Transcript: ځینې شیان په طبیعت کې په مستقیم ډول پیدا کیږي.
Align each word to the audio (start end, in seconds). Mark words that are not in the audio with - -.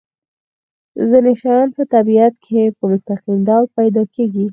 ځینې 1.09 1.33
شیان 1.41 1.67
په 1.75 1.83
طبیعت 1.93 2.33
کې 2.45 2.61
په 2.77 2.83
مستقیم 2.91 3.39
ډول 3.47 3.65
پیدا 3.77 4.03
کیږي. 4.15 4.45